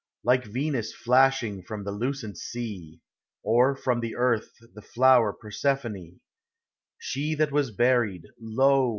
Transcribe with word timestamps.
CXLI 0.01 0.19
Like 0.25 0.45
Venus 0.45 0.93
flashing 0.95 1.61
from 1.61 1.83
the 1.83 1.91
lucent 1.91 2.35
sea, 2.35 3.01
Or, 3.43 3.75
from 3.75 3.99
the 3.99 4.15
earth, 4.15 4.49
the 4.73 4.81
flower 4.81 5.31
Persephone; 5.31 6.21
She 6.97 7.35
that 7.35 7.51
was 7.51 7.69
buried, 7.69 8.23
lo! 8.39 8.89